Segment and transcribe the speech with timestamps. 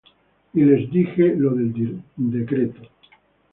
[0.55, 2.81] Y les dije lo del decreto.